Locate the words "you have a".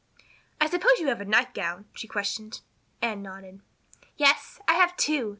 0.97-1.25